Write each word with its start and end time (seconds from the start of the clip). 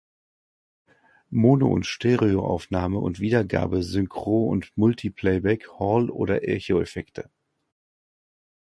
Mono- 1.29 1.67
und 1.69 1.85
Stereo-Aufnahme 1.85 2.97
und 2.97 3.19
-Wiedergabe, 3.19 3.83
Synchro- 3.83 4.47
und 4.49 4.75
Multi-Playback, 4.75 5.69
Hall- 5.77 6.09
oder 6.09 6.41
Echo-Effekte. 6.41 7.29